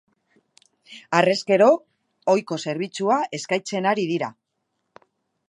[1.17, 1.67] Harrezkero
[2.35, 4.33] ohiko zerbitzua eskaintzen ari dira.